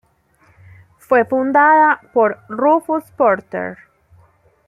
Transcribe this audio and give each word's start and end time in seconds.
Fue 0.97 1.25
fundada 1.25 2.01
por 2.11 2.39
Rufus 2.49 3.03
Porter. 3.15 3.77